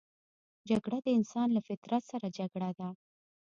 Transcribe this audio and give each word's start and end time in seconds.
جګړه 0.69 0.97
د 1.03 1.07
انسان 1.17 1.47
له 1.53 1.61
فطرت 1.67 2.03
سره 2.11 2.27
جګړه 2.37 2.69
ده 2.79 2.89